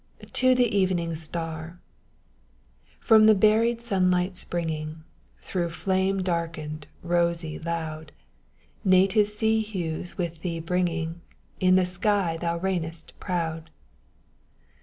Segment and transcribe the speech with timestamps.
[0.33, 1.79] "TO THE EVENING STAR.
[2.99, 5.03] "From the buried sunlight springing,
[5.41, 8.11] Through flame darkened, rosy loud,
[8.83, 11.21] Native sea hues with thee bringing,
[11.59, 13.69] In the sky thou reignest proud!